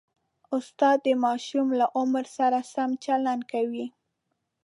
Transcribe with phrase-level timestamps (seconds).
[0.57, 3.85] استاد د ماشوم له عمر سره سم چلند کوي.